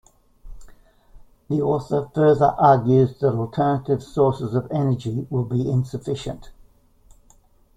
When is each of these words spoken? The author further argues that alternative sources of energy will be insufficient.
The 1.47 1.61
author 1.61 2.09
further 2.15 2.55
argues 2.57 3.19
that 3.19 3.35
alternative 3.35 4.01
sources 4.01 4.55
of 4.55 4.67
energy 4.71 5.27
will 5.29 5.45
be 5.45 5.69
insufficient. 5.69 6.49